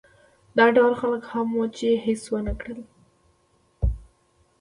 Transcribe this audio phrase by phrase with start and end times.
[0.57, 2.79] دا ډول خلک هم وو چې هېڅ ونه کړل.